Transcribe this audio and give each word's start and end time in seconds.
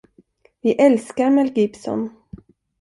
Vi 0.63 0.71
älskar 0.81 1.29
Mel 1.29 1.51
Gibson. 1.55 2.09